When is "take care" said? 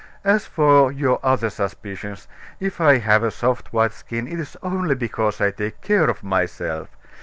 5.51-6.09